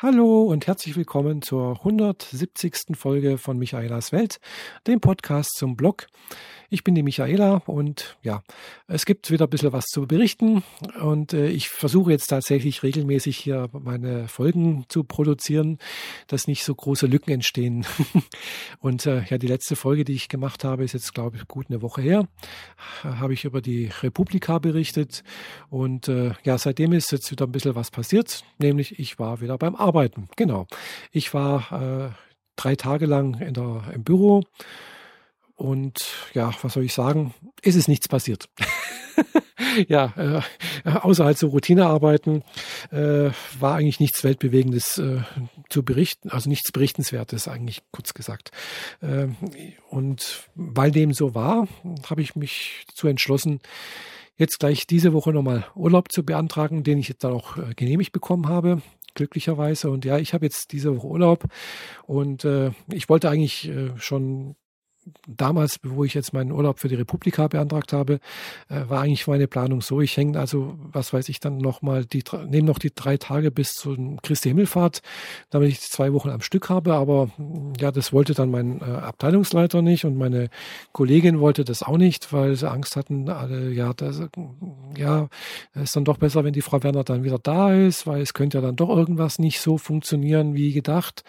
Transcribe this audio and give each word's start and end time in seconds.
Hallo 0.00 0.44
und 0.44 0.68
herzlich 0.68 0.94
willkommen 0.94 1.42
zur 1.42 1.78
170. 1.78 2.96
Folge 2.96 3.36
von 3.36 3.58
Michaelas 3.58 4.12
Welt, 4.12 4.38
dem 4.86 5.00
Podcast 5.00 5.56
zum 5.56 5.74
Blog. 5.74 6.06
Ich 6.70 6.84
bin 6.84 6.94
die 6.94 7.02
Michaela 7.02 7.62
und 7.64 8.18
ja, 8.22 8.42
es 8.88 9.06
gibt 9.06 9.30
wieder 9.30 9.46
ein 9.46 9.50
bisschen 9.50 9.72
was 9.72 9.86
zu 9.86 10.06
berichten 10.06 10.62
und 11.00 11.32
äh, 11.32 11.48
ich 11.48 11.70
versuche 11.70 12.10
jetzt 12.12 12.26
tatsächlich 12.26 12.82
regelmäßig 12.82 13.38
hier 13.38 13.70
meine 13.72 14.28
Folgen 14.28 14.84
zu 14.88 15.02
produzieren, 15.02 15.78
dass 16.26 16.46
nicht 16.46 16.64
so 16.64 16.74
große 16.74 17.06
Lücken 17.06 17.32
entstehen. 17.32 17.86
und 18.80 19.06
äh, 19.06 19.24
ja, 19.24 19.38
die 19.38 19.46
letzte 19.46 19.76
Folge, 19.76 20.04
die 20.04 20.12
ich 20.12 20.28
gemacht 20.28 20.62
habe, 20.62 20.84
ist 20.84 20.92
jetzt, 20.92 21.14
glaube 21.14 21.38
ich, 21.38 21.48
gut 21.48 21.70
eine 21.70 21.80
Woche 21.80 22.02
her. 22.02 22.28
Habe 23.02 23.32
ich 23.32 23.46
über 23.46 23.62
die 23.62 23.90
Republika 24.02 24.58
berichtet 24.58 25.24
und 25.70 26.06
äh, 26.08 26.32
ja, 26.44 26.58
seitdem 26.58 26.92
ist 26.92 27.10
jetzt 27.12 27.30
wieder 27.30 27.46
ein 27.46 27.52
bisschen 27.52 27.76
was 27.76 27.90
passiert, 27.90 28.44
nämlich 28.58 28.98
ich 28.98 29.18
war 29.18 29.40
wieder 29.40 29.56
beim 29.56 29.74
Arbeiten. 29.88 30.28
Genau. 30.36 30.66
Ich 31.10 31.34
war 31.34 31.72
äh, 31.72 32.10
drei 32.56 32.76
Tage 32.76 33.06
lang 33.06 33.40
in 33.40 33.54
der, 33.54 33.84
im 33.94 34.04
Büro 34.04 34.42
und 35.58 36.06
ja, 36.34 36.52
was 36.62 36.74
soll 36.74 36.84
ich 36.84 36.94
sagen? 36.94 37.34
Es 37.62 37.74
ist 37.74 37.88
nichts 37.88 38.06
passiert. 38.06 38.48
ja, 39.88 40.14
äh, 40.16 40.40
außer 40.88 41.24
halt 41.24 41.36
so 41.36 41.48
Routinearbeiten 41.48 42.44
äh, 42.92 43.30
war 43.58 43.74
eigentlich 43.74 43.98
nichts 43.98 44.22
Weltbewegendes 44.22 44.98
äh, 44.98 45.22
zu 45.68 45.84
berichten, 45.84 46.30
also 46.30 46.48
nichts 46.48 46.70
Berichtenswertes 46.70 47.48
eigentlich 47.48 47.82
kurz 47.90 48.14
gesagt. 48.14 48.52
Äh, 49.00 49.26
und 49.90 50.48
weil 50.54 50.92
dem 50.92 51.12
so 51.12 51.34
war, 51.34 51.66
habe 52.08 52.22
ich 52.22 52.36
mich 52.36 52.84
dazu 52.86 53.08
entschlossen, 53.08 53.58
jetzt 54.36 54.60
gleich 54.60 54.86
diese 54.86 55.12
Woche 55.12 55.32
nochmal 55.32 55.66
Urlaub 55.74 56.12
zu 56.12 56.24
beantragen, 56.24 56.84
den 56.84 56.98
ich 56.98 57.08
jetzt 57.08 57.24
dann 57.24 57.32
auch 57.32 57.56
äh, 57.56 57.74
genehmigt 57.74 58.12
bekommen 58.12 58.48
habe 58.48 58.80
glücklicherweise. 59.18 59.90
Und 59.90 60.04
ja, 60.04 60.18
ich 60.18 60.32
habe 60.32 60.46
jetzt 60.46 60.72
diese 60.72 60.96
Woche 60.96 61.06
Urlaub 61.06 61.44
und 62.06 62.44
äh, 62.44 62.70
ich 62.90 63.08
wollte 63.08 63.28
eigentlich 63.28 63.68
äh, 63.68 63.90
schon 63.98 64.56
damals, 65.26 65.78
wo 65.82 66.04
ich 66.04 66.14
jetzt 66.14 66.32
meinen 66.32 66.52
Urlaub 66.52 66.78
für 66.78 66.88
die 66.88 66.94
Republika 66.94 67.48
beantragt 67.48 67.92
habe, 67.92 68.20
äh, 68.68 68.88
war 68.88 69.02
eigentlich 69.02 69.26
meine 69.26 69.46
Planung 69.46 69.80
so. 69.80 70.00
Ich 70.00 70.16
hänge 70.16 70.38
also, 70.38 70.76
was 70.92 71.12
weiß 71.12 71.28
ich, 71.28 71.40
dann 71.40 71.58
nochmal 71.58 72.04
die, 72.04 72.22
nehme 72.46 72.66
noch 72.66 72.78
die 72.78 72.94
drei 72.94 73.16
Tage 73.16 73.50
bis 73.50 73.72
zur 73.72 73.96
Christi 74.22 74.48
Himmelfahrt, 74.48 75.02
damit 75.50 75.70
ich 75.70 75.80
zwei 75.80 76.12
Wochen 76.12 76.30
am 76.30 76.40
Stück 76.40 76.68
habe. 76.68 76.94
Aber 76.94 77.30
ja, 77.78 77.90
das 77.90 78.12
wollte 78.12 78.34
dann 78.34 78.50
mein 78.50 78.80
äh, 78.80 78.84
Abteilungsleiter 78.84 79.82
nicht 79.82 80.04
und 80.04 80.16
meine 80.16 80.50
Kollegin 80.92 81.40
wollte 81.40 81.64
das 81.64 81.82
auch 81.82 81.98
nicht, 81.98 82.32
weil 82.32 82.56
sie 82.56 82.70
Angst 82.70 82.96
hatten, 82.96 83.28
alle, 83.28 83.72
ja, 83.72 83.92
das, 83.92 84.22
ja, 84.96 85.28
es 85.74 85.82
ist 85.82 85.96
dann 85.96 86.04
doch 86.04 86.18
besser, 86.18 86.44
wenn 86.44 86.52
die 86.52 86.62
Frau 86.62 86.82
Werner 86.82 87.04
dann 87.04 87.24
wieder 87.24 87.38
da 87.38 87.72
ist, 87.72 88.06
weil 88.06 88.20
es 88.20 88.34
könnte 88.34 88.58
ja 88.58 88.62
dann 88.62 88.76
doch 88.76 88.88
irgendwas 88.88 89.38
nicht 89.38 89.60
so 89.60 89.78
funktionieren 89.78 90.54
wie 90.54 90.72
gedacht, 90.72 91.24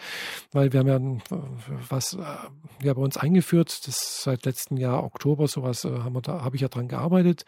weil 0.52 0.72
wir 0.72 0.80
haben 0.80 0.88
ja 0.88 1.40
was 1.88 2.14
äh, 2.14 2.86
ja 2.86 2.94
bei 2.94 3.02
uns 3.02 3.16
eingeführt, 3.16 3.69
das 3.80 4.22
seit 4.22 4.44
letztem 4.44 4.76
Jahr 4.76 5.04
Oktober 5.04 5.48
sowas 5.48 5.84
äh, 5.84 5.90
haben 5.90 6.14
wir 6.14 6.22
da 6.22 6.42
habe 6.42 6.56
ich 6.56 6.62
ja 6.62 6.68
dran 6.68 6.88
gearbeitet. 6.88 7.44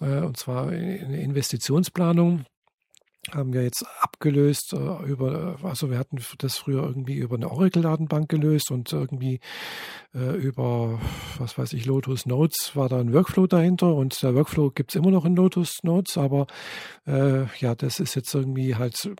Äh, 0.00 0.20
und 0.20 0.36
zwar 0.36 0.68
eine 0.68 1.20
Investitionsplanung 1.20 2.44
haben 3.32 3.52
wir 3.52 3.62
jetzt 3.62 3.84
abgelöst 4.00 4.72
äh, 4.72 5.04
über, 5.04 5.58
also 5.62 5.90
wir 5.90 5.98
hatten 5.98 6.18
das 6.38 6.56
früher 6.56 6.82
irgendwie 6.82 7.16
über 7.16 7.36
eine 7.36 7.50
Oracle-Datenbank 7.50 8.28
gelöst 8.28 8.70
und 8.70 8.92
irgendwie 8.92 9.40
äh, 10.14 10.36
über, 10.36 11.00
was 11.38 11.58
weiß 11.58 11.74
ich, 11.74 11.84
Lotus 11.84 12.26
Notes 12.26 12.74
war 12.74 12.88
da 12.88 12.98
ein 12.98 13.12
Workflow 13.12 13.46
dahinter 13.46 13.94
und 13.94 14.20
der 14.22 14.34
Workflow 14.34 14.70
gibt 14.70 14.92
es 14.92 14.96
immer 14.96 15.10
noch 15.10 15.24
in 15.24 15.36
Lotus 15.36 15.82
Notes, 15.82 16.16
aber 16.16 16.46
äh, 17.06 17.44
ja, 17.58 17.74
das 17.74 18.00
ist 18.00 18.14
jetzt 18.14 18.34
irgendwie 18.34 18.76
halt 18.76 19.10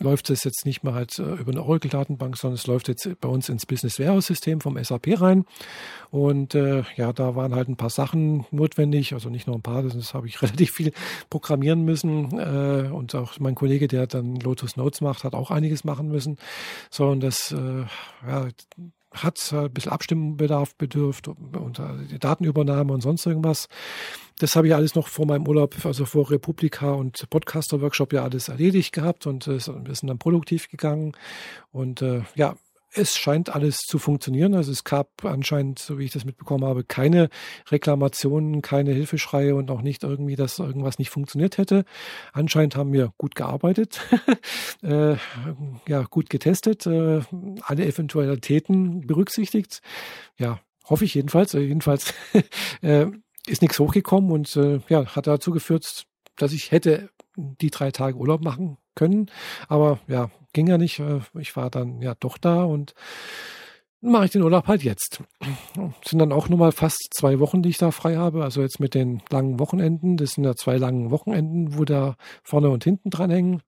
läuft 0.00 0.30
es 0.30 0.44
jetzt 0.44 0.66
nicht 0.66 0.82
mehr 0.82 0.94
halt 0.94 1.18
äh, 1.18 1.34
über 1.34 1.52
eine 1.52 1.62
Oracle-Datenbank, 1.62 2.36
sondern 2.36 2.56
es 2.56 2.66
läuft 2.66 2.88
jetzt 2.88 3.08
bei 3.20 3.28
uns 3.28 3.48
ins 3.48 3.66
Business 3.66 3.98
Warehouse-System 3.98 4.60
vom 4.60 4.82
SAP 4.82 5.20
rein. 5.20 5.44
Und 6.10 6.54
äh, 6.54 6.82
ja, 6.96 7.12
da 7.12 7.36
waren 7.36 7.54
halt 7.54 7.68
ein 7.68 7.76
paar 7.76 7.90
Sachen 7.90 8.46
notwendig, 8.50 9.12
also 9.12 9.30
nicht 9.30 9.46
nur 9.46 9.56
ein 9.56 9.62
paar, 9.62 9.82
das 9.82 10.14
habe 10.14 10.26
ich 10.26 10.42
relativ 10.42 10.72
viel 10.72 10.92
programmieren 11.28 11.84
müssen. 11.84 12.38
Äh, 12.38 12.90
und 12.90 13.14
auch 13.14 13.38
mein 13.38 13.54
Kollege, 13.54 13.88
der 13.88 14.06
dann 14.06 14.36
Lotus 14.36 14.76
Notes 14.76 15.00
macht, 15.00 15.24
hat 15.24 15.34
auch 15.34 15.50
einiges 15.50 15.84
machen 15.84 16.08
müssen. 16.08 16.36
So, 16.90 17.08
und 17.08 17.20
das 17.20 17.52
äh, 17.52 17.84
ja, 18.26 18.48
hat 19.12 19.52
ein 19.52 19.72
bisschen 19.72 19.92
Abstimmbedarf 19.92 20.74
bedürft 20.76 21.28
und 21.28 21.80
Datenübernahme 22.20 22.92
und 22.92 23.00
sonst 23.00 23.26
irgendwas. 23.26 23.68
Das 24.38 24.56
habe 24.56 24.68
ich 24.68 24.74
alles 24.74 24.94
noch 24.94 25.08
vor 25.08 25.26
meinem 25.26 25.46
Urlaub, 25.46 25.76
also 25.84 26.04
vor 26.06 26.30
Republika 26.30 26.92
und 26.92 27.28
Podcaster-Workshop 27.28 28.12
ja 28.12 28.22
alles 28.24 28.48
erledigt 28.48 28.92
gehabt 28.92 29.26
und 29.26 29.46
wir 29.46 29.60
sind 29.60 30.06
dann 30.06 30.18
produktiv 30.18 30.68
gegangen. 30.70 31.12
Und 31.72 32.02
äh, 32.02 32.22
ja, 32.36 32.54
es 32.92 33.16
scheint 33.16 33.54
alles 33.54 33.78
zu 33.78 33.98
funktionieren. 33.98 34.54
Also 34.54 34.72
es 34.72 34.84
gab 34.84 35.24
anscheinend, 35.24 35.78
so 35.78 35.98
wie 35.98 36.04
ich 36.04 36.12
das 36.12 36.24
mitbekommen 36.24 36.64
habe, 36.64 36.84
keine 36.84 37.28
Reklamationen, 37.70 38.62
keine 38.62 38.92
Hilfeschreie 38.92 39.54
und 39.54 39.70
auch 39.70 39.82
nicht 39.82 40.02
irgendwie, 40.02 40.36
dass 40.36 40.58
irgendwas 40.58 40.98
nicht 40.98 41.10
funktioniert 41.10 41.58
hätte. 41.58 41.84
Anscheinend 42.32 42.76
haben 42.76 42.92
wir 42.92 43.12
gut 43.16 43.34
gearbeitet, 43.34 44.00
äh, 44.82 45.16
ja, 45.86 46.02
gut 46.10 46.30
getestet, 46.30 46.86
äh, 46.86 47.20
alle 47.62 47.86
Eventualitäten 47.86 49.06
berücksichtigt. 49.06 49.80
Ja, 50.38 50.60
hoffe 50.84 51.04
ich 51.04 51.14
jedenfalls. 51.14 51.54
Äh, 51.54 51.60
jedenfalls 51.60 52.12
äh, 52.82 53.06
ist 53.46 53.62
nichts 53.62 53.78
hochgekommen 53.78 54.30
und 54.32 54.54
äh, 54.56 54.80
ja, 54.88 55.06
hat 55.06 55.26
dazu 55.26 55.52
geführt, 55.52 56.06
dass 56.36 56.52
ich 56.52 56.72
hätte 56.72 57.10
die 57.36 57.70
drei 57.70 57.90
Tage 57.90 58.16
Urlaub 58.16 58.42
machen 58.42 58.78
können. 58.94 59.30
Aber 59.68 60.00
ja, 60.08 60.30
ging 60.52 60.66
ja 60.66 60.78
nicht. 60.78 60.98
Äh, 60.98 61.20
ich 61.38 61.56
war 61.56 61.70
dann 61.70 62.00
ja 62.00 62.14
doch 62.14 62.38
da 62.38 62.64
und 62.64 62.94
mache 64.00 64.26
ich 64.26 64.30
den 64.30 64.42
Urlaub 64.42 64.66
halt 64.66 64.82
jetzt. 64.82 65.22
Das 65.74 66.10
sind 66.10 66.18
dann 66.18 66.32
auch 66.32 66.48
nochmal 66.48 66.72
fast 66.72 67.08
zwei 67.12 67.38
Wochen, 67.38 67.62
die 67.62 67.68
ich 67.68 67.78
da 67.78 67.90
frei 67.90 68.16
habe. 68.16 68.44
Also 68.44 68.62
jetzt 68.62 68.80
mit 68.80 68.94
den 68.94 69.22
langen 69.30 69.58
Wochenenden. 69.58 70.16
Das 70.16 70.32
sind 70.32 70.44
ja 70.44 70.54
zwei 70.54 70.76
langen 70.76 71.10
Wochenenden, 71.10 71.76
wo 71.78 71.84
da 71.84 72.16
vorne 72.42 72.70
und 72.70 72.84
hinten 72.84 73.10
dran 73.10 73.30
hängen 73.30 73.62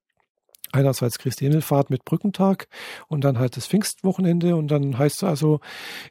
einerseits 0.72 1.18
Christi 1.18 1.44
Himmelfahrt 1.44 1.90
mit 1.90 2.04
Brückentag 2.04 2.66
und 3.08 3.22
dann 3.24 3.38
halt 3.38 3.56
das 3.56 3.66
Pfingstwochenende 3.66 4.56
und 4.56 4.68
dann 4.68 4.98
heißt 4.98 5.16
es 5.16 5.24
also, 5.24 5.60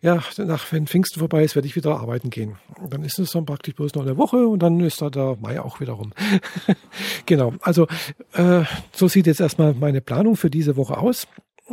ja, 0.02 0.24
nach, 0.38 0.72
wenn 0.72 0.88
Pfingsten 0.88 1.20
vorbei 1.20 1.44
ist, 1.44 1.56
werde 1.56 1.68
ich 1.68 1.76
wieder 1.76 2.00
arbeiten 2.00 2.30
gehen. 2.30 2.58
Und 2.80 2.94
dann 2.94 3.04
ist 3.04 3.20
es 3.20 3.32
dann 3.32 3.46
praktisch 3.46 3.76
bloß 3.76 3.96
noch 3.96 4.04
eine 4.04 4.18
Woche 4.18 4.48
und 4.48 4.60
dann 4.60 4.80
ist 4.80 5.02
da 5.02 5.10
der 5.10 5.38
Mai 5.40 5.60
auch 5.60 5.80
wieder 5.80 5.94
rum. 5.94 6.14
genau, 7.26 7.54
also 7.62 7.88
äh, 8.34 8.64
so 8.92 9.08
sieht 9.08 9.28
jetzt 9.28 9.42
erstmal 9.42 9.74
meine 9.74 10.02
Planung 10.02 10.36
für 10.36 10.50
diese 10.50 10.78
Woche 10.78 10.98
aus 10.98 11.28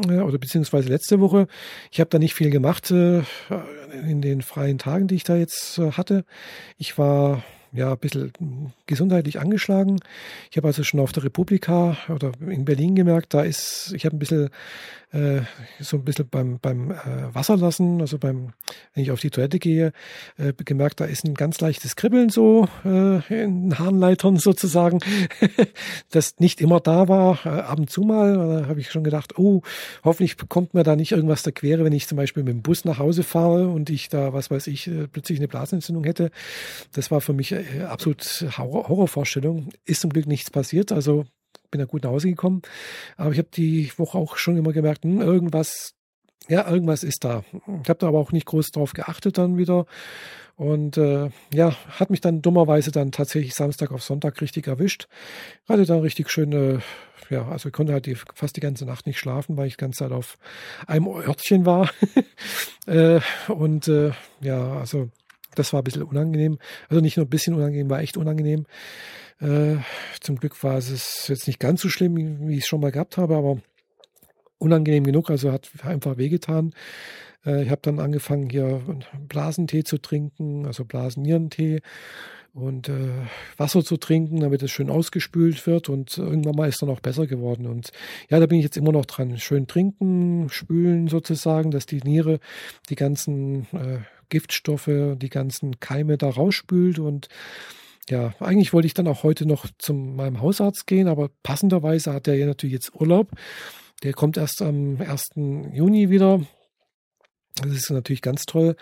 äh, 0.07 0.21
oder 0.21 0.39
beziehungsweise 0.39 0.89
letzte 0.89 1.21
Woche. 1.21 1.47
Ich 1.91 2.01
habe 2.01 2.11
da 2.11 2.19
nicht 2.19 2.35
viel 2.35 2.51
gemacht 2.51 2.91
äh, 2.91 3.23
in 4.09 4.23
den 4.23 4.43
freien 4.43 4.79
Tagen, 4.79 5.09
die 5.09 5.17
ich 5.17 5.25
da 5.25 5.37
jetzt 5.37 5.79
äh, 5.79 5.93
hatte. 5.93 6.25
Ich 6.77 6.99
war 6.99 7.43
ja, 7.79 7.93
ein 7.93 7.99
bisschen 7.99 8.33
gesundheitlich 8.87 9.39
angeschlagen. 9.39 10.01
Ich 10.51 10.57
habe 10.57 10.67
also 10.67 10.83
schon 10.83 11.01
auf 11.01 11.13
der 11.13 11.25
Republika 11.25 11.97
oder 12.09 12.33
in 12.41 12.65
Berlin 12.65 12.97
gemerkt, 12.97 13.35
da 13.35 13.43
ist, 13.43 13.93
ich 13.95 14.05
habe 14.05 14.17
ein 14.17 14.19
bisschen 14.19 14.51
äh, 15.13 15.41
so 15.81 15.97
ein 15.97 16.05
bisschen 16.05 16.29
beim, 16.29 16.59
beim 16.61 16.91
äh, 16.91 16.95
Wasserlassen, 17.33 18.01
also 18.01 18.19
beim, 18.19 18.53
wenn 18.93 19.03
ich 19.03 19.11
auf 19.11 19.21
die 19.21 19.31
Toilette 19.31 19.59
gehe, 19.59 19.93
äh, 20.37 20.53
gemerkt, 20.53 21.01
da 21.01 21.07
ist 21.07 21.25
ein 21.25 21.35
ganz 21.35 21.61
leichtes 21.61 21.97
Kribbeln 21.97 22.29
so 22.29 22.69
äh, 22.85 23.17
in 23.43 23.71
den 23.71 23.79
Harnleitern 23.79 24.37
sozusagen, 24.39 24.99
das 26.11 26.41
nicht 26.41 26.61
immer 26.61 26.81
da 26.81 27.09
war, 27.09 27.47
äh, 27.47 27.49
ab 27.49 27.79
und 27.79 27.91
zu 27.91 28.03
mal. 28.03 28.35
Da 28.35 28.69
habe 28.69 28.81
ich 28.81 28.91
schon 28.91 29.05
gedacht, 29.05 29.39
oh, 29.39 29.63
hoffentlich 30.05 30.37
kommt 30.49 30.75
mir 30.75 30.83
da 30.83 30.95
nicht 30.95 31.13
irgendwas 31.13 31.43
der 31.43 31.53
Quere, 31.53 31.85
wenn 31.85 31.93
ich 31.93 32.07
zum 32.07 32.17
Beispiel 32.17 32.43
mit 32.43 32.53
dem 32.53 32.63
Bus 32.63 32.85
nach 32.85 32.99
Hause 32.99 33.23
fahre 33.23 33.69
und 33.69 33.89
ich 33.89 34.09
da, 34.11 34.35
was 34.35 34.51
weiß 34.51 34.67
ich, 34.67 34.89
äh, 34.89 35.07
plötzlich 35.11 35.39
eine 35.39 35.49
Blasenentzündung 35.49 36.05
hätte. 36.05 36.31
Das 36.93 37.11
war 37.11 37.23
für 37.23 37.33
mich 37.33 37.55
äh, 37.75 37.83
absolut 37.83 38.23
Horrorvorstellung. 38.57 39.71
Ist 39.85 40.01
zum 40.01 40.11
Glück 40.11 40.27
nichts 40.27 40.51
passiert, 40.51 40.93
also 40.93 41.25
bin 41.71 41.81
da 41.81 41.85
gut 41.85 42.05
nach 42.05 42.11
Hause 42.11 42.29
gekommen. 42.29 42.63
Aber 43.17 43.33
ich 43.33 43.39
habe 43.39 43.49
die 43.55 43.91
Woche 43.97 44.19
auch 44.19 44.37
schon 44.37 44.57
immer 44.57 44.73
gemerkt, 44.73 45.05
hm, 45.05 45.21
irgendwas, 45.21 45.95
ja, 46.49 46.69
irgendwas 46.69 47.03
ist 47.03 47.25
da. 47.25 47.45
Ich 47.83 47.89
habe 47.89 47.99
da 47.99 48.09
aber 48.09 48.19
auch 48.19 48.33
nicht 48.33 48.47
groß 48.47 48.71
drauf 48.71 48.93
geachtet 48.93 49.39
dann 49.39 49.59
wieder. 49.59 49.87
Und 50.57 50.97
äh, 50.97 51.31
ja, 51.55 51.77
hat 52.01 52.11
mich 52.11 52.21
dann 52.21 52.43
dummerweise 52.43 52.91
dann 52.91 53.13
tatsächlich 53.13 53.55
Samstag 53.55 53.93
auf 53.93 54.03
Sonntag 54.03 54.41
richtig 54.41 54.67
erwischt. 54.67 55.07
Hatte 55.69 55.85
dann 55.85 56.01
richtig 56.01 56.31
schöne, 56.31 56.83
ja, 57.31 57.47
also 57.47 57.69
ich 57.69 57.73
konnte 57.73 57.93
halt 57.93 58.07
die, 58.07 58.17
fast 58.35 58.57
die 58.57 58.61
ganze 58.61 58.85
Nacht 58.85 59.07
nicht 59.07 59.21
schlafen, 59.21 59.57
weil 59.57 59.69
ich 59.69 59.77
die 59.77 59.83
ganze 59.83 60.01
Zeit 60.01 60.11
auf 60.11 60.37
einem 60.89 61.07
Örtchen 61.07 61.65
war. 61.65 61.91
äh, 62.87 63.21
und 63.47 63.87
äh, 63.87 64.11
ja, 64.41 64.73
also 64.73 65.11
das 65.55 65.73
war 65.73 65.81
ein 65.81 65.85
bisschen 65.85 66.03
unangenehm. 66.03 66.59
Also 66.89 67.01
nicht 67.01 67.17
nur 67.17 67.27
ein 67.27 67.31
bisschen 67.31 67.55
unangenehm, 67.55 67.91
war 67.91 68.01
echt 68.01 68.17
unangenehm. 68.17 68.67
Äh, 69.41 69.77
zum 70.21 70.37
Glück 70.37 70.63
war 70.65 70.79
es 70.79 71.29
jetzt 71.29 71.47
nicht 71.47 71.61
ganz 71.61 71.81
so 71.81 71.89
schlimm, 71.89 72.49
wie 72.49 72.57
ich 72.57 72.65
es 72.65 72.67
schon 72.67 72.81
mal 72.81 72.91
gehabt 72.91 73.17
habe, 73.17 73.37
aber 73.37 73.59
unangenehm 74.59 75.05
genug, 75.05 75.31
also 75.31 75.53
hat 75.53 75.71
einfach 75.83 76.17
wehgetan. 76.17 76.73
Äh, 77.47 77.63
ich 77.63 77.71
habe 77.71 77.81
dann 77.83 78.01
angefangen, 78.01 78.51
hier 78.51 78.83
Blasentee 79.29 79.85
zu 79.85 79.99
trinken, 79.99 80.67
also 80.67 80.85
Blasennierentee. 80.85 81.81
und 82.55 82.89
äh, 82.89 83.27
Wasser 83.57 83.85
zu 83.85 83.97
trinken, 83.97 84.41
damit 84.41 84.63
es 84.63 84.71
schön 84.71 84.91
ausgespült 84.91 85.67
wird 85.67 85.89
und 85.89 86.19
irgendwann 86.19 86.57
mal 86.57 86.69
ist 86.69 86.83
dann 86.83 86.89
auch 86.89 87.01
besser 87.01 87.27
geworden. 87.27 87.67
Und 87.67 87.93
ja, 88.31 88.41
da 88.41 88.47
bin 88.47 88.59
ich 88.59 88.65
jetzt 88.65 88.77
immer 88.77 88.93
noch 88.93 89.07
dran. 89.07 89.39
Schön 89.39 89.67
trinken, 89.67 90.49
spülen 90.49 91.09
sozusagen, 91.09 91.71
dass 91.71 91.87
die 91.87 92.01
Niere 92.03 92.41
die 92.89 92.97
ganzen 92.97 93.67
äh, 93.73 93.99
Giftstoffe, 94.29 94.91
die 95.17 95.29
ganzen 95.29 95.81
Keime 95.81 96.19
da 96.19 96.29
rausspült 96.29 96.99
und 96.99 97.29
ja, 98.11 98.35
eigentlich 98.41 98.73
wollte 98.73 98.87
ich 98.87 98.95
dann 98.95 99.07
auch 99.07 99.23
heute 99.23 99.47
noch 99.47 99.67
zu 99.79 99.93
meinem 99.93 100.41
Hausarzt 100.41 100.87
gehen, 100.87 101.09
aber 101.09 101.31
passenderweise 101.43 102.13
hat 102.13 102.27
er 102.27 102.35
ja 102.35 102.47
natürlich 102.47 102.73
jetzt 102.73 102.95
Urlaub. 102.95 103.33
Der 104.03 104.13
kommt 104.13 104.37
erst 104.37 104.63
am 104.63 104.99
1. 105.01 105.31
Juni 105.73 106.09
wieder. 106.09 106.41
Das 107.63 107.73
ist 107.73 107.91
natürlich 107.91 108.23
ganz 108.23 108.47
toll. 108.47 108.77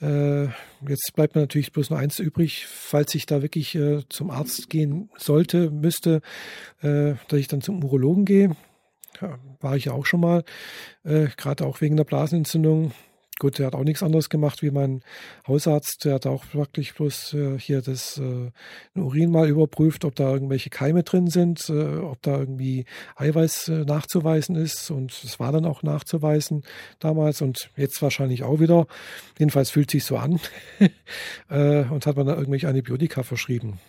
Äh, 0.00 0.44
jetzt 0.88 1.12
bleibt 1.14 1.34
mir 1.34 1.42
natürlich 1.42 1.72
bloß 1.72 1.90
noch 1.90 1.98
eins 1.98 2.18
übrig, 2.18 2.66
falls 2.66 3.14
ich 3.14 3.26
da 3.26 3.42
wirklich 3.42 3.74
äh, 3.74 4.02
zum 4.08 4.30
Arzt 4.30 4.70
gehen 4.70 5.10
sollte, 5.16 5.70
müsste, 5.70 6.22
äh, 6.80 7.14
dass 7.28 7.38
ich 7.38 7.48
dann 7.48 7.60
zum 7.60 7.84
Urologen 7.84 8.24
gehe. 8.24 8.56
Ja, 9.20 9.38
war 9.60 9.76
ich 9.76 9.84
ja 9.86 9.92
auch 9.92 10.06
schon 10.06 10.20
mal, 10.20 10.42
gerade 11.04 11.64
auch 11.64 11.80
wegen 11.80 11.96
der 11.96 12.02
Blasenentzündung. 12.02 12.92
Gut, 13.40 13.58
der 13.58 13.66
hat 13.66 13.74
auch 13.74 13.82
nichts 13.82 14.02
anderes 14.04 14.28
gemacht 14.28 14.62
wie 14.62 14.70
mein 14.70 15.02
Hausarzt. 15.48 16.04
Der 16.04 16.14
hat 16.14 16.26
auch 16.26 16.44
wirklich 16.52 16.94
bloß 16.94 17.34
äh, 17.34 17.58
hier 17.58 17.82
das 17.82 18.18
äh, 18.18 18.52
Urin 18.94 19.32
mal 19.32 19.48
überprüft, 19.48 20.04
ob 20.04 20.14
da 20.14 20.32
irgendwelche 20.32 20.70
Keime 20.70 21.02
drin 21.02 21.26
sind, 21.26 21.68
äh, 21.68 21.96
ob 21.96 22.22
da 22.22 22.38
irgendwie 22.38 22.84
Eiweiß 23.16 23.68
äh, 23.68 23.84
nachzuweisen 23.84 24.54
ist. 24.54 24.88
Und 24.92 25.10
es 25.24 25.40
war 25.40 25.50
dann 25.50 25.64
auch 25.64 25.82
nachzuweisen 25.82 26.62
damals 27.00 27.42
und 27.42 27.70
jetzt 27.76 28.00
wahrscheinlich 28.02 28.44
auch 28.44 28.60
wieder. 28.60 28.86
Jedenfalls 29.36 29.70
fühlt 29.70 29.90
sich 29.90 30.04
so 30.04 30.16
an 30.16 30.38
äh, 31.50 31.82
und 31.86 32.06
hat 32.06 32.16
man 32.16 32.26
dann 32.26 32.38
irgendwelche 32.38 32.68
Antibiotika 32.68 33.24
verschrieben. 33.24 33.80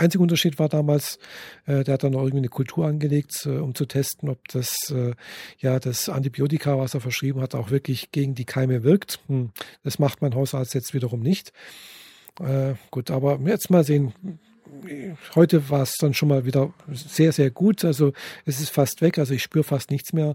Einziger 0.00 0.22
Unterschied 0.22 0.58
war 0.58 0.68
damals, 0.68 1.18
äh, 1.66 1.84
der 1.84 1.94
hat 1.94 2.02
dann 2.02 2.12
noch 2.12 2.20
irgendwie 2.20 2.38
eine 2.38 2.48
Kultur 2.48 2.86
angelegt, 2.86 3.46
äh, 3.46 3.58
um 3.58 3.74
zu 3.74 3.86
testen, 3.86 4.28
ob 4.28 4.48
das 4.48 4.74
äh, 4.90 5.14
ja 5.58 5.78
das 5.78 6.08
Antibiotika, 6.08 6.78
was 6.78 6.94
er 6.94 7.00
verschrieben 7.00 7.40
hat, 7.40 7.54
auch 7.54 7.70
wirklich 7.70 8.10
gegen 8.10 8.34
die 8.34 8.44
Keime 8.44 8.82
wirkt. 8.82 9.20
Hm, 9.28 9.50
das 9.84 9.98
macht 9.98 10.22
mein 10.22 10.34
Hausarzt 10.34 10.74
jetzt 10.74 10.94
wiederum 10.94 11.20
nicht. 11.20 11.52
Äh, 12.40 12.74
gut, 12.90 13.10
aber 13.10 13.38
jetzt 13.44 13.70
mal 13.70 13.84
sehen. 13.84 14.12
Heute 15.34 15.70
war 15.70 15.82
es 15.82 15.96
dann 15.98 16.14
schon 16.14 16.28
mal 16.28 16.44
wieder 16.44 16.72
sehr, 16.92 17.32
sehr 17.32 17.50
gut. 17.50 17.84
Also 17.84 18.12
es 18.44 18.60
ist 18.60 18.70
fast 18.70 19.02
weg. 19.02 19.18
Also 19.18 19.34
ich 19.34 19.42
spüre 19.42 19.64
fast 19.64 19.90
nichts 19.90 20.12
mehr. 20.12 20.34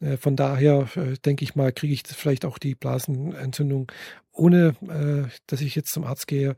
Äh, 0.00 0.16
von 0.16 0.36
daher 0.36 0.88
äh, 0.96 1.14
denke 1.24 1.44
ich 1.44 1.54
mal, 1.54 1.72
kriege 1.72 1.94
ich 1.94 2.02
vielleicht 2.06 2.44
auch 2.44 2.58
die 2.58 2.74
Blasenentzündung, 2.74 3.90
ohne 4.32 4.74
dass 5.46 5.60
ich 5.60 5.76
jetzt 5.76 5.92
zum 5.92 6.02
Arzt 6.02 6.26
gehe, 6.26 6.56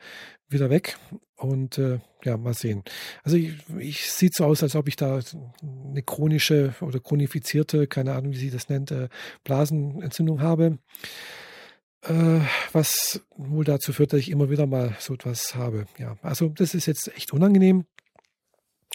wieder 0.48 0.70
weg. 0.70 0.96
Und 1.36 1.76
äh, 1.76 1.98
ja, 2.24 2.36
mal 2.38 2.54
sehen. 2.54 2.82
Also 3.22 3.36
ich, 3.36 3.54
ich 3.78 4.10
sieht 4.10 4.34
so 4.34 4.44
aus, 4.44 4.62
als 4.62 4.74
ob 4.74 4.88
ich 4.88 4.96
da 4.96 5.20
eine 5.62 6.02
chronische 6.02 6.74
oder 6.80 6.98
chronifizierte, 6.98 7.86
keine 7.86 8.14
Ahnung, 8.14 8.32
wie 8.32 8.38
sie 8.38 8.50
das 8.50 8.70
nennt, 8.70 8.90
äh, 8.90 9.08
Blasenentzündung 9.44 10.40
habe. 10.40 10.78
Äh, 12.02 12.40
was 12.72 13.20
wohl 13.36 13.64
dazu 13.64 13.92
führt, 13.92 14.12
dass 14.12 14.20
ich 14.20 14.30
immer 14.30 14.50
wieder 14.50 14.66
mal 14.66 14.94
so 14.98 15.14
etwas 15.14 15.54
habe. 15.54 15.86
Ja, 15.98 16.16
also 16.22 16.48
das 16.48 16.74
ist 16.74 16.86
jetzt 16.86 17.10
echt 17.16 17.32
unangenehm 17.32 17.84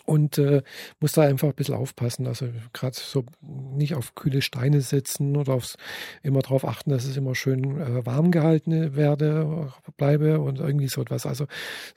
und 0.06 0.38
äh, 0.38 0.62
muss 1.00 1.14
da 1.14 1.24
einfach 1.24 1.50
ein 1.50 1.56
bisschen 1.56 1.76
aufpassen. 1.76 2.28
Also 2.28 2.48
gerade 2.74 2.98
so 2.98 3.26
nicht 3.42 3.96
auf 3.96 4.16
kühle 4.16 4.42
Steine 4.42 4.82
setzen 4.82 5.36
oder 5.38 5.54
aufs, 5.54 5.78
immer 6.24 6.42
darauf 6.42 6.66
achten, 6.66 6.90
dass 6.90 7.06
es 7.06 7.18
immer 7.18 7.36
schön 7.36 7.80
äh, 7.80 8.06
warm 8.06 8.32
gehalten 8.32 8.96
werde, 8.96 9.72
bleibe 9.98 10.40
und 10.40 10.60
irgendwie 10.60 10.88
so 10.88 11.02
etwas. 11.02 11.26
Also 11.26 11.48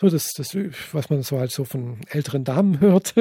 so 0.01 0.09
das, 0.09 0.33
das, 0.37 0.57
was 0.93 1.11
man 1.11 1.23
so 1.23 1.39
halt 1.39 1.53
so 1.53 1.65
von 1.65 1.99
älteren 2.09 2.45
Damen 2.45 2.81
hört 2.81 3.15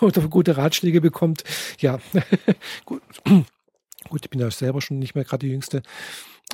oder 0.00 0.28
gute 0.28 0.56
Ratschläge 0.56 1.00
bekommt. 1.00 1.44
Ja, 1.80 1.98
gut. 2.84 3.02
Gut, 4.08 4.24
ich 4.24 4.30
bin 4.30 4.40
ja 4.40 4.50
selber 4.50 4.80
schon 4.80 5.00
nicht 5.00 5.14
mehr 5.14 5.24
gerade 5.24 5.44
die 5.44 5.52
Jüngste. 5.52 5.82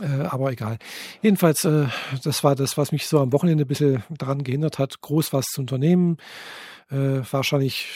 Äh, 0.01 0.23
aber 0.23 0.51
egal. 0.51 0.79
Jedenfalls, 1.23 1.65
äh, 1.65 1.87
das 2.23 2.43
war 2.43 2.57
das, 2.57 2.77
was 2.77 2.93
mich 2.93 3.07
so 3.07 3.21
am 3.21 3.33
Wochenende 3.33 3.65
ein 3.65 3.69
bisschen 3.69 4.03
daran 4.11 4.43
gehindert 4.43 4.79
hat, 4.79 5.01
groß 5.01 5.33
was 5.33 5.47
zu 5.47 5.61
unternehmen. 5.61 6.17
Äh, 6.91 7.21
wahrscheinlich, 7.31 7.87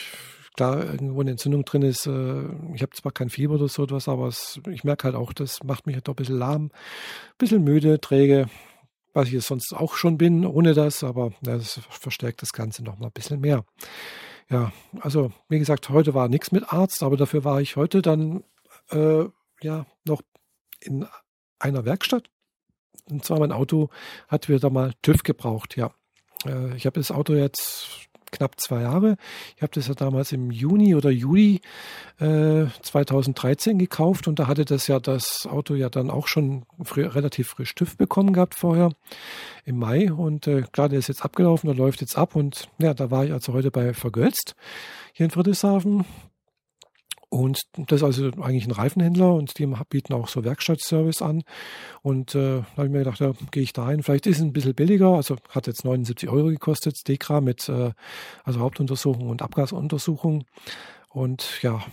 klar, 0.55 0.83
irgendwo 0.83 1.21
eine 1.21 1.31
Entzündung 1.31 1.65
drin 1.65 1.81
ist. 1.81 2.07
Äh, 2.07 2.43
ich 2.73 2.81
habe 2.81 2.91
zwar 2.93 3.11
kein 3.11 3.29
Fieber 3.29 3.55
oder 3.55 3.67
so 3.67 3.83
etwas, 3.83 4.07
aber 4.07 4.27
es, 4.27 4.61
ich 4.69 4.83
merke 4.83 5.05
halt 5.05 5.15
auch, 5.15 5.33
das 5.33 5.63
macht 5.63 5.87
mich 5.87 5.95
halt 5.95 6.07
doch 6.07 6.13
ein 6.13 6.17
bisschen 6.17 6.39
lahm, 6.39 6.65
ein 6.65 7.37
bisschen 7.37 7.63
müde, 7.63 7.99
träge, 7.99 8.47
was 9.13 9.27
ich 9.27 9.33
jetzt 9.33 9.47
sonst 9.47 9.73
auch 9.73 9.95
schon 9.95 10.17
bin, 10.17 10.45
ohne 10.45 10.73
das, 10.73 11.03
aber 11.03 11.33
das 11.41 11.81
verstärkt 11.89 12.41
das 12.41 12.53
Ganze 12.53 12.83
noch 12.83 12.97
mal 12.97 13.07
ein 13.07 13.13
bisschen 13.13 13.41
mehr. 13.41 13.65
Ja, 14.49 14.71
also 15.01 15.31
wie 15.49 15.59
gesagt, 15.59 15.89
heute 15.89 16.13
war 16.13 16.27
nichts 16.27 16.51
mit 16.51 16.71
Arzt, 16.71 17.03
aber 17.03 17.17
dafür 17.17 17.43
war 17.43 17.61
ich 17.61 17.75
heute 17.75 18.01
dann 18.01 18.43
äh, 18.89 19.25
ja 19.61 19.85
noch 20.05 20.21
in 20.79 21.05
einer 21.59 21.85
Werkstatt. 21.85 22.29
Und 23.09 23.25
zwar 23.25 23.39
mein 23.39 23.51
Auto 23.51 23.89
hat 24.27 24.49
wieder 24.49 24.69
mal 24.69 24.93
TÜV 25.01 25.23
gebraucht, 25.23 25.75
ja. 25.75 25.91
Äh, 26.45 26.75
ich 26.75 26.85
habe 26.85 26.99
das 26.99 27.11
Auto 27.11 27.33
jetzt 27.33 28.09
knapp 28.31 28.59
zwei 28.59 28.81
Jahre. 28.81 29.17
Ich 29.55 29.61
habe 29.61 29.71
das 29.73 29.87
ja 29.87 29.93
damals 29.93 30.31
im 30.31 30.51
Juni 30.51 30.95
oder 30.95 31.09
Juli 31.09 31.61
äh, 32.19 32.65
2013 32.81 33.77
gekauft 33.77 34.27
und 34.27 34.39
da 34.39 34.47
hatte 34.47 34.65
das 34.65 34.87
ja 34.87 34.99
das 34.99 35.47
Auto 35.49 35.75
ja 35.75 35.89
dann 35.89 36.09
auch 36.09 36.27
schon 36.27 36.65
früh, 36.83 37.05
relativ 37.05 37.49
frisch 37.49 37.75
TÜV 37.75 37.97
bekommen 37.97 38.33
gehabt 38.33 38.55
vorher 38.55 38.91
im 39.65 39.77
Mai 39.77 40.11
und 40.11 40.47
äh, 40.47 40.63
klar, 40.71 40.89
der 40.89 40.99
ist 40.99 41.07
jetzt 41.07 41.23
abgelaufen, 41.23 41.67
der 41.67 41.75
läuft 41.75 42.01
jetzt 42.01 42.17
ab 42.17 42.35
und 42.35 42.69
ja, 42.77 42.93
da 42.93 43.11
war 43.11 43.25
ich 43.25 43.33
also 43.33 43.53
heute 43.53 43.71
bei 43.71 43.93
Vergölzt 43.93 44.55
hier 45.13 45.25
in 45.25 45.31
Friedrichshafen. 45.31 46.05
Und 47.29 47.61
das 47.77 47.97
ist 47.97 48.03
also 48.03 48.31
eigentlich 48.41 48.65
ein 48.65 48.71
Reifenhändler 48.71 49.35
und 49.35 49.59
die 49.59 49.67
bieten 49.89 50.13
auch 50.13 50.27
so 50.27 50.43
Werkstattservice 50.43 51.21
an. 51.21 51.43
Und 52.01 52.33
äh, 52.33 52.61
da 52.61 52.65
habe 52.75 52.87
ich 52.87 52.91
mir 52.91 52.99
gedacht, 52.99 53.19
ja, 53.19 53.33
gehe 53.51 53.61
ich 53.61 53.73
da 53.73 53.89
hin. 53.89 54.01
Vielleicht 54.01 54.25
ist 54.25 54.37
es 54.37 54.43
ein 54.43 54.51
bisschen 54.51 54.73
billiger, 54.73 55.09
also 55.09 55.35
hat 55.49 55.67
jetzt 55.67 55.85
79 55.85 56.27
Euro 56.27 56.47
gekostet, 56.47 56.95
Dekra 57.07 57.39
mit 57.39 57.69
äh, 57.69 57.91
also 58.43 58.59
Hauptuntersuchung 58.61 59.29
und 59.29 59.43
Abgasuntersuchung. 59.43 60.45
Und 61.11 61.61
ja, 61.61 61.83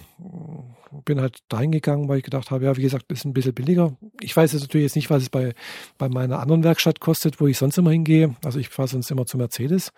bin 1.04 1.20
halt 1.20 1.38
dahin 1.48 1.72
gegangen, 1.72 2.08
weil 2.08 2.18
ich 2.18 2.24
gedacht 2.24 2.50
habe, 2.50 2.64
ja, 2.64 2.76
wie 2.76 2.82
gesagt, 2.82 3.10
ist 3.12 3.24
ein 3.24 3.32
bisschen 3.32 3.54
billiger. 3.54 3.96
Ich 4.20 4.36
weiß 4.36 4.52
jetzt 4.52 4.62
natürlich 4.62 4.84
jetzt 4.84 4.96
nicht, 4.96 5.10
was 5.10 5.22
es 5.22 5.30
bei, 5.30 5.54
bei 5.98 6.08
meiner 6.08 6.38
anderen 6.38 6.64
Werkstatt 6.64 7.00
kostet, 7.00 7.40
wo 7.40 7.46
ich 7.46 7.58
sonst 7.58 7.78
immer 7.78 7.90
hingehe. 7.90 8.36
Also 8.44 8.58
ich 8.58 8.68
fahre 8.68 8.88
sonst 8.88 9.10
immer 9.10 9.26
zu 9.26 9.36
Mercedes. 9.36 9.92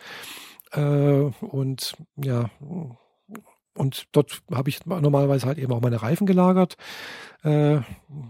Äh, 0.73 1.31
und 1.41 1.95
ja, 2.17 2.51
und 3.79 4.07
dort 4.13 4.43
habe 4.53 4.69
ich 4.69 4.85
normalerweise 4.85 5.47
halt 5.47 5.59
eben 5.59 5.73
auch 5.73 5.81
meine 5.81 6.03
Reifen 6.03 6.27
gelagert. 6.27 6.77
Äh, 7.43 7.79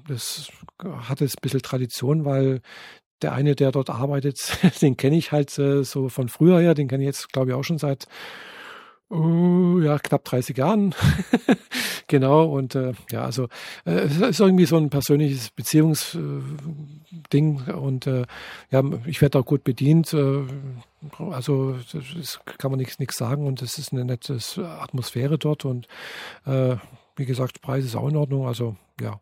das 0.06 0.50
hat 0.84 1.20
jetzt 1.20 1.38
ein 1.38 1.42
bisschen 1.42 1.62
Tradition, 1.62 2.24
weil 2.24 2.60
der 3.22 3.32
eine, 3.32 3.54
der 3.54 3.72
dort 3.72 3.90
arbeitet, 3.90 4.58
den 4.82 4.96
kenne 4.96 5.16
ich 5.16 5.32
halt 5.32 5.58
äh, 5.58 5.82
so 5.84 6.08
von 6.08 6.28
früher 6.28 6.60
her, 6.60 6.74
den 6.74 6.88
kenne 6.88 7.02
ich 7.02 7.08
jetzt, 7.08 7.32
glaube 7.32 7.50
ich, 7.50 7.54
auch 7.54 7.64
schon 7.64 7.78
seit 7.78 8.06
uh, 9.10 9.80
ja, 9.80 9.98
knapp 9.98 10.24
30 10.24 10.56
Jahren. 10.56 10.94
genau, 12.06 12.46
und 12.46 12.74
äh, 12.74 12.92
ja, 13.10 13.24
also 13.24 13.48
äh, 13.84 13.92
es 13.92 14.20
ist 14.20 14.40
irgendwie 14.40 14.66
so 14.66 14.76
ein 14.76 14.90
persönliches 14.90 15.50
Beziehungsding 15.50 17.62
und 17.74 18.06
äh, 18.06 18.24
ja, 18.70 18.82
ich 19.06 19.20
werde 19.20 19.38
auch 19.38 19.44
gut 19.44 19.64
bedient. 19.64 20.12
Äh, 20.12 20.42
also 21.18 21.76
das 21.92 22.40
kann 22.58 22.70
man 22.70 22.80
nichts 22.80 23.16
sagen 23.16 23.46
und 23.46 23.62
es 23.62 23.78
ist 23.78 23.92
eine 23.92 24.04
nette 24.04 24.38
Atmosphäre 24.80 25.38
dort 25.38 25.64
und 25.64 25.86
äh, 26.46 26.76
wie 27.18 27.26
gesagt, 27.26 27.60
Preis 27.60 27.84
ist 27.84 27.96
auch 27.96 28.08
in 28.08 28.16
Ordnung. 28.16 28.46
Also 28.46 28.76
ja, 29.00 29.20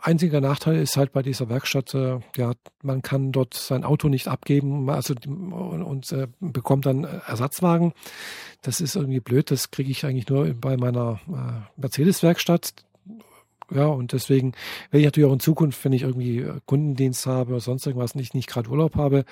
einziger 0.00 0.40
Nachteil 0.40 0.76
ist 0.76 0.96
halt 0.96 1.12
bei 1.12 1.22
dieser 1.22 1.48
Werkstatt, 1.48 1.94
äh, 1.94 2.20
ja, 2.36 2.52
man 2.82 3.02
kann 3.02 3.32
dort 3.32 3.54
sein 3.54 3.84
Auto 3.84 4.08
nicht 4.08 4.28
abgeben, 4.28 4.88
also 4.88 5.14
und, 5.26 5.82
und 5.82 6.12
äh, 6.12 6.28
bekommt 6.40 6.86
dann 6.86 7.04
Ersatzwagen. 7.04 7.92
Das 8.62 8.80
ist 8.80 8.96
irgendwie 8.96 9.20
blöd. 9.20 9.50
Das 9.50 9.70
kriege 9.70 9.90
ich 9.90 10.04
eigentlich 10.04 10.28
nur 10.28 10.52
bei 10.54 10.76
meiner 10.76 11.20
äh, 11.28 11.80
Mercedes-Werkstatt 11.80 12.74
ja, 13.72 13.86
und 13.86 14.12
deswegen 14.12 14.52
werde 14.90 15.00
ich 15.00 15.04
natürlich 15.04 15.28
auch 15.28 15.34
in 15.34 15.40
Zukunft, 15.40 15.84
wenn 15.84 15.92
ich 15.92 16.02
irgendwie 16.02 16.38
äh, 16.38 16.60
Kundendienst 16.66 17.26
habe 17.26 17.52
oder 17.52 17.60
sonst 17.60 17.86
irgendwas, 17.86 18.14
nicht, 18.14 18.34
nicht 18.34 18.48
gerade 18.48 18.68
Urlaub 18.70 18.96
habe, 18.96 19.24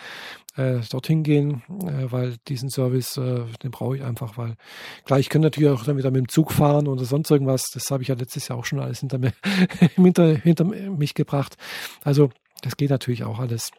äh, 0.57 0.81
dorthin 0.91 1.23
gehen, 1.23 1.63
äh, 1.83 2.11
weil 2.11 2.37
diesen 2.49 2.71
Service, 2.71 3.17
äh, 3.17 3.45
den 3.63 3.71
brauche 3.71 3.97
ich 3.97 4.03
einfach, 4.03 4.37
weil 4.37 4.57
klar, 5.05 5.19
ich 5.19 5.29
kann 5.29 5.43
natürlich 5.43 5.71
auch 5.71 5.85
dann 5.85 5.97
wieder 5.97 6.11
mit 6.11 6.21
dem 6.21 6.29
Zug 6.29 6.53
fahren 6.53 6.89
oder 6.89 7.05
sonst 7.05 7.31
irgendwas. 7.31 7.65
Das 7.73 7.91
habe 7.91 8.03
ich 8.03 8.09
ja 8.09 8.15
letztes 8.15 8.49
Jahr 8.49 8.59
auch 8.59 8.65
schon 8.65 8.81
alles 8.81 9.01
hinter, 9.01 9.19
mir, 9.19 9.33
hinter, 9.97 10.35
hinter 10.37 10.65
mich 10.65 11.15
gebracht. 11.15 11.57
Also 12.03 12.31
das 12.63 12.77
geht 12.77 12.91
natürlich 12.91 13.25
auch 13.25 13.39
alles. 13.39 13.71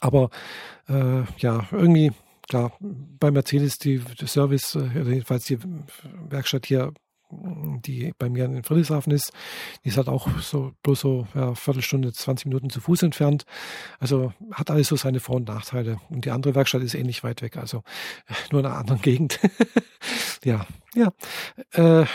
Aber 0.00 0.30
äh, 0.88 1.22
ja, 1.38 1.68
irgendwie, 1.72 2.12
klar, 2.48 2.72
bei 2.80 3.30
Mercedes 3.30 3.78
die, 3.78 3.98
der 3.98 4.28
Service, 4.28 4.74
äh, 4.74 4.88
jedenfalls 4.94 5.44
die 5.44 5.58
Werkstatt 6.28 6.66
hier 6.66 6.92
die 7.30 8.12
bei 8.18 8.28
mir 8.28 8.44
in 8.44 8.62
Friedrichshafen 8.62 9.12
ist. 9.12 9.32
Die 9.84 9.88
ist 9.88 9.96
halt 9.96 10.08
auch 10.08 10.28
so 10.40 10.72
bloß 10.82 11.00
so 11.00 11.26
ja, 11.34 11.54
Viertelstunde, 11.54 12.12
20 12.12 12.46
Minuten 12.46 12.70
zu 12.70 12.80
Fuß 12.80 13.02
entfernt. 13.02 13.44
Also 13.98 14.32
hat 14.52 14.70
alles 14.70 14.88
so 14.88 14.96
seine 14.96 15.20
Vor- 15.20 15.36
und 15.36 15.48
Nachteile. 15.48 16.00
Und 16.08 16.24
die 16.24 16.30
andere 16.30 16.54
Werkstatt 16.54 16.82
ist 16.82 16.94
ähnlich 16.94 17.24
weit 17.24 17.42
weg, 17.42 17.56
also 17.56 17.82
nur 18.50 18.60
in 18.60 18.66
einer 18.66 18.76
anderen 18.76 19.02
Gegend. 19.02 19.38
ja, 20.44 20.66
ja. 20.94 21.12
Äh, 21.72 22.06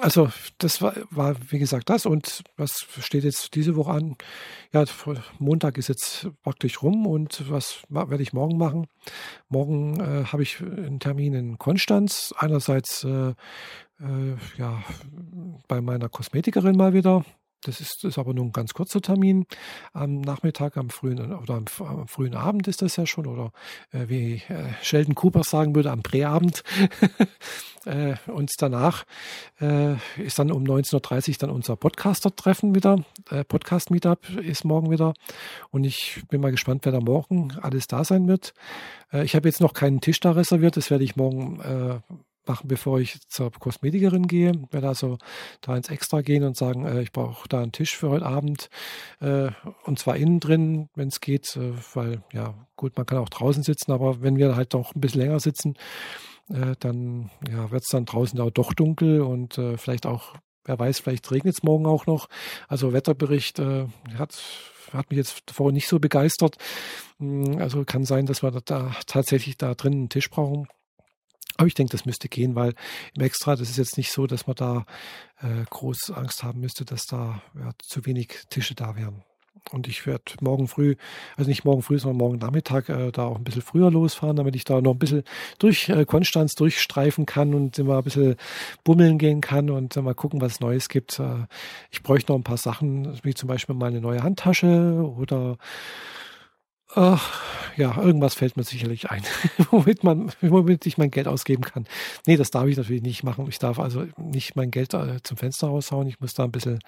also 0.00 0.30
das 0.58 0.80
war, 0.80 0.94
war, 1.10 1.36
wie 1.50 1.58
gesagt, 1.58 1.90
das. 1.90 2.06
Und 2.06 2.42
was 2.56 2.86
steht 3.00 3.24
jetzt 3.24 3.54
diese 3.54 3.76
Woche 3.76 3.92
an? 3.92 4.16
Ja, 4.72 4.84
Montag 5.38 5.76
ist 5.76 5.88
jetzt 5.88 6.28
praktisch 6.42 6.82
rum 6.82 7.06
und 7.06 7.50
was 7.50 7.82
werde 7.88 8.22
ich 8.22 8.32
morgen 8.32 8.56
machen? 8.56 8.86
Morgen 9.48 10.00
äh, 10.00 10.24
habe 10.24 10.42
ich 10.42 10.60
einen 10.60 11.00
Termin 11.00 11.34
in 11.34 11.58
Konstanz. 11.58 12.32
Einerseits 12.38 13.04
äh, 13.04 13.34
äh, 14.00 14.36
ja, 14.58 14.82
bei 15.68 15.80
meiner 15.80 16.08
Kosmetikerin 16.08 16.76
mal 16.76 16.94
wieder. 16.94 17.24
Das 17.62 17.80
ist, 17.80 18.04
ist 18.04 18.18
aber 18.18 18.32
nur 18.32 18.46
ein 18.46 18.52
ganz 18.52 18.72
kurzer 18.72 19.02
Termin. 19.02 19.44
Am 19.92 20.22
Nachmittag, 20.22 20.78
am 20.78 20.88
frühen 20.88 21.34
oder 21.34 21.54
am, 21.54 21.66
am 21.80 22.08
frühen 22.08 22.34
Abend 22.34 22.68
ist 22.68 22.80
das 22.80 22.96
ja 22.96 23.06
schon, 23.06 23.26
oder 23.26 23.52
äh, 23.92 24.08
wie 24.08 24.42
äh, 24.48 24.72
Sheldon 24.82 25.14
Cooper 25.14 25.44
sagen 25.44 25.74
würde, 25.74 25.90
am 25.90 26.02
Präabend. 26.02 26.62
äh, 27.84 28.14
und 28.28 28.50
danach 28.58 29.04
äh, 29.60 29.96
ist 30.16 30.38
dann 30.38 30.50
um 30.50 30.64
19.30 30.64 31.28
Uhr 31.28 31.34
dann 31.38 31.50
unser 31.50 31.76
Podcaster-Treffen 31.76 32.74
wieder. 32.74 33.04
Äh, 33.28 33.44
Podcast-Meetup 33.44 34.38
ist 34.38 34.64
morgen 34.64 34.90
wieder. 34.90 35.12
Und 35.70 35.84
ich 35.84 36.22
bin 36.30 36.40
mal 36.40 36.52
gespannt, 36.52 36.86
wer 36.86 36.92
da 36.92 37.00
morgen 37.00 37.52
alles 37.60 37.88
da 37.88 38.04
sein 38.04 38.26
wird. 38.26 38.54
Äh, 39.12 39.24
ich 39.24 39.36
habe 39.36 39.46
jetzt 39.46 39.60
noch 39.60 39.74
keinen 39.74 40.00
Tisch 40.00 40.20
da 40.20 40.30
reserviert. 40.30 40.78
Das 40.78 40.90
werde 40.90 41.04
ich 41.04 41.16
morgen 41.16 41.60
machen, 42.46 42.68
bevor 42.68 43.00
ich 43.00 43.20
zur 43.28 43.50
Kosmetikerin 43.50 44.26
gehe. 44.26 44.52
Werde 44.70 44.88
also 44.88 45.18
da 45.60 45.76
ins 45.76 45.88
Extra 45.88 46.20
gehen 46.20 46.44
und 46.44 46.56
sagen, 46.56 46.86
äh, 46.86 47.02
ich 47.02 47.12
brauche 47.12 47.48
da 47.48 47.60
einen 47.60 47.72
Tisch 47.72 47.96
für 47.96 48.10
heute 48.10 48.26
Abend. 48.26 48.70
Äh, 49.20 49.50
und 49.84 49.98
zwar 49.98 50.16
innen 50.16 50.40
drin, 50.40 50.88
wenn 50.94 51.08
es 51.08 51.20
geht, 51.20 51.56
äh, 51.56 51.72
weil 51.94 52.22
ja 52.32 52.54
gut, 52.76 52.96
man 52.96 53.06
kann 53.06 53.18
auch 53.18 53.28
draußen 53.28 53.62
sitzen, 53.62 53.92
aber 53.92 54.22
wenn 54.22 54.36
wir 54.36 54.56
halt 54.56 54.74
doch 54.74 54.94
ein 54.94 55.00
bisschen 55.00 55.20
länger 55.20 55.40
sitzen, 55.40 55.74
äh, 56.48 56.74
dann 56.80 57.30
ja, 57.48 57.70
wird 57.70 57.82
es 57.82 57.88
dann 57.88 58.06
draußen 58.06 58.40
auch 58.40 58.50
doch 58.50 58.72
dunkel 58.72 59.20
und 59.20 59.58
äh, 59.58 59.76
vielleicht 59.76 60.06
auch, 60.06 60.34
wer 60.64 60.78
weiß, 60.78 61.00
vielleicht 61.00 61.30
regnet 61.30 61.54
es 61.54 61.62
morgen 61.62 61.86
auch 61.86 62.06
noch. 62.06 62.28
Also 62.68 62.92
Wetterbericht 62.92 63.58
äh, 63.58 63.86
hat 64.16 64.42
hat 64.92 65.10
mich 65.10 65.18
jetzt 65.18 65.50
vorher 65.52 65.72
nicht 65.72 65.88
so 65.88 66.00
begeistert. 66.00 66.56
Hm, 67.18 67.58
also 67.58 67.84
kann 67.84 68.04
sein, 68.04 68.26
dass 68.26 68.42
wir 68.42 68.50
da 68.50 68.92
tatsächlich 69.06 69.56
da 69.56 69.74
drin 69.74 69.92
einen 69.92 70.08
Tisch 70.08 70.30
brauchen. 70.30 70.66
Aber 71.60 71.66
ich 71.66 71.74
denke, 71.74 71.92
das 71.92 72.06
müsste 72.06 72.30
gehen, 72.30 72.54
weil 72.54 72.72
im 73.14 73.22
Extra, 73.22 73.54
das 73.54 73.68
ist 73.68 73.76
jetzt 73.76 73.98
nicht 73.98 74.12
so, 74.12 74.26
dass 74.26 74.46
man 74.46 74.56
da 74.56 74.86
äh, 75.42 75.66
groß 75.68 76.10
Angst 76.12 76.42
haben 76.42 76.58
müsste, 76.58 76.86
dass 76.86 77.04
da 77.04 77.42
ja, 77.54 77.72
zu 77.82 78.06
wenig 78.06 78.34
Tische 78.48 78.74
da 78.74 78.96
wären. 78.96 79.22
Und 79.70 79.86
ich 79.86 80.06
werde 80.06 80.24
morgen 80.40 80.68
früh, 80.68 80.96
also 81.36 81.50
nicht 81.50 81.66
morgen 81.66 81.82
früh, 81.82 81.98
sondern 81.98 82.16
morgen 82.16 82.38
Nachmittag 82.38 82.88
äh, 82.88 83.12
da 83.12 83.24
auch 83.24 83.36
ein 83.36 83.44
bisschen 83.44 83.60
früher 83.60 83.90
losfahren, 83.90 84.36
damit 84.36 84.56
ich 84.56 84.64
da 84.64 84.80
noch 84.80 84.92
ein 84.92 84.98
bisschen 84.98 85.22
durch 85.58 85.90
äh, 85.90 86.06
Konstanz 86.06 86.54
durchstreifen 86.54 87.26
kann 87.26 87.52
und 87.52 87.78
immer 87.78 87.98
ein 87.98 88.04
bisschen 88.04 88.36
bummeln 88.82 89.18
gehen 89.18 89.42
kann 89.42 89.68
und 89.68 89.94
äh, 89.98 90.00
mal 90.00 90.14
gucken, 90.14 90.40
was 90.40 90.52
es 90.52 90.60
Neues 90.60 90.88
gibt. 90.88 91.18
Äh, 91.18 91.44
ich 91.90 92.02
bräuchte 92.02 92.32
noch 92.32 92.38
ein 92.38 92.44
paar 92.44 92.56
Sachen, 92.56 93.20
wie 93.22 93.34
zum 93.34 93.48
Beispiel 93.48 93.74
mal 93.74 93.88
eine 93.88 94.00
neue 94.00 94.22
Handtasche 94.22 95.12
oder 95.14 95.58
Ach, 96.94 97.40
ja, 97.76 97.96
irgendwas 97.96 98.34
fällt 98.34 98.56
mir 98.56 98.64
sicherlich 98.64 99.10
ein, 99.10 99.22
womit 99.70 100.02
man, 100.02 100.32
womit 100.40 100.86
ich 100.86 100.98
mein 100.98 101.10
Geld 101.10 101.28
ausgeben 101.28 101.62
kann. 101.62 101.86
Nee, 102.26 102.36
das 102.36 102.50
darf 102.50 102.66
ich 102.66 102.76
natürlich 102.76 103.02
nicht 103.02 103.22
machen. 103.22 103.46
Ich 103.48 103.58
darf 103.58 103.78
also 103.78 104.06
nicht 104.16 104.56
mein 104.56 104.70
Geld 104.70 104.94
äh, 104.94 105.22
zum 105.22 105.36
Fenster 105.36 105.68
raushauen. 105.68 106.08
Ich 106.08 106.20
muss 106.20 106.34
da 106.34 106.44
ein 106.44 106.52
bisschen 106.52 106.80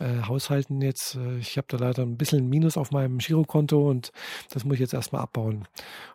äh, 0.00 0.22
haushalten 0.26 0.80
jetzt. 0.80 1.18
Ich 1.40 1.56
habe 1.58 1.66
da 1.68 1.76
leider 1.76 2.02
ein 2.02 2.16
bisschen 2.16 2.48
Minus 2.48 2.76
auf 2.76 2.90
meinem 2.90 3.18
Girokonto 3.18 3.88
und 3.88 4.12
das 4.50 4.64
muss 4.64 4.74
ich 4.74 4.80
jetzt 4.80 4.94
erstmal 4.94 5.22
abbauen. 5.22 5.68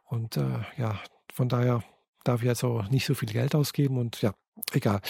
Und 0.05 0.38
äh, 0.38 0.60
ja, 0.77 1.00
von 1.32 1.50
daher 1.50 1.84
darf 2.24 2.41
ich 2.41 2.50
also 2.50 2.84
nicht 2.89 3.05
so 3.05 3.13
viel 3.13 3.29
Geld 3.29 3.53
ausgeben 3.55 3.98
und 3.98 4.22
ja, 4.22 4.34
egal. 4.72 5.01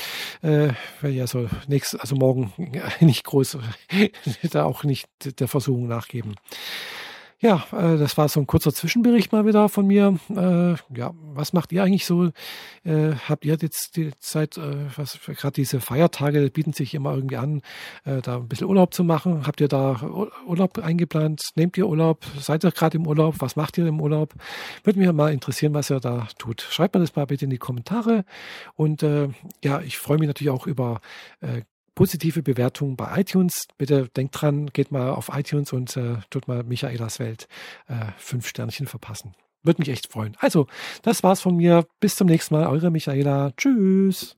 Äh, 0.41 0.73
werde 1.01 1.15
ich 1.15 1.21
also 1.21 1.47
nächst, 1.67 1.99
also 1.99 2.15
morgen 2.15 2.51
nicht 2.99 3.23
groß, 3.23 3.57
da 4.51 4.65
auch 4.65 4.83
nicht 4.83 5.07
der 5.39 5.47
Versuchung 5.47 5.87
nachgeben. 5.87 6.35
Ja, 7.43 7.65
äh, 7.73 7.97
das 7.97 8.17
war 8.17 8.29
so 8.29 8.39
ein 8.39 8.47
kurzer 8.47 8.73
Zwischenbericht 8.73 9.33
mal 9.33 9.45
wieder 9.45 9.67
von 9.67 9.85
mir. 9.85 10.17
Äh, 10.29 10.75
ja, 10.97 11.11
was 11.33 11.51
macht 11.51 11.73
ihr 11.73 11.83
eigentlich 11.83 12.05
so? 12.05 12.29
Äh, 12.85 13.15
habt 13.27 13.43
ihr 13.43 13.57
jetzt 13.59 13.97
die 13.97 14.11
Zeit, 14.19 14.57
äh, 14.57 14.85
was 14.95 15.19
gerade 15.25 15.51
diese 15.51 15.81
Feiertage 15.81 16.49
bieten 16.49 16.71
sich 16.71 16.93
immer 16.93 17.13
irgendwie 17.13 17.35
an, 17.35 17.61
äh, 18.05 18.21
da 18.21 18.37
ein 18.37 18.47
bisschen 18.47 18.67
Urlaub 18.67 18.93
zu 18.93 19.03
machen? 19.03 19.45
Habt 19.45 19.59
ihr 19.59 19.67
da 19.67 19.99
Urlaub 20.47 20.77
eingeplant? 20.77 21.41
Nehmt 21.55 21.77
ihr 21.77 21.89
Urlaub? 21.89 22.25
Seid 22.39 22.63
ihr 22.63 22.71
gerade 22.71 22.95
im 22.95 23.05
Urlaub? 23.05 23.35
Was 23.39 23.57
macht 23.57 23.77
ihr 23.77 23.87
im 23.87 23.99
Urlaub? 23.99 24.33
Würde 24.85 24.99
mich 24.99 25.11
mal 25.11 25.33
interessieren, 25.33 25.73
was 25.73 25.91
ihr 25.91 25.99
da 25.99 26.29
tut. 26.37 26.61
Schreibt 26.61 26.95
mir 26.95 27.01
das 27.01 27.17
mal 27.17 27.25
bitte 27.25 27.43
in 27.43 27.51
die 27.51 27.57
Kommentare. 27.57 28.23
Und 28.75 29.03
äh, 29.03 29.27
ja, 29.61 29.81
ich 29.81 29.97
freue 29.97 30.17
mich 30.17 30.27
natürlich 30.27 30.51
auch 30.51 30.65
über 30.65 31.01
positive 31.95 32.43
Bewertung 32.43 32.95
bei 32.95 33.19
iTunes. 33.19 33.67
Bitte 33.77 34.09
denkt 34.15 34.39
dran, 34.39 34.67
geht 34.67 34.91
mal 34.91 35.11
auf 35.11 35.29
iTunes 35.33 35.73
und 35.73 35.95
äh, 35.97 36.17
tut 36.29 36.47
mal 36.47 36.63
Michaelas 36.63 37.19
Welt 37.19 37.47
äh, 37.87 38.11
fünf 38.17 38.47
Sternchen 38.47 38.87
verpassen. 38.87 39.33
Würde 39.63 39.81
mich 39.81 39.89
echt 39.89 40.11
freuen. 40.11 40.35
Also, 40.39 40.67
das 41.03 41.23
war's 41.23 41.41
von 41.41 41.55
mir. 41.55 41.87
Bis 41.99 42.15
zum 42.15 42.27
nächsten 42.27 42.53
Mal. 42.53 42.67
Eure 42.67 42.91
Michaela. 42.91 43.51
Tschüss. 43.55 44.35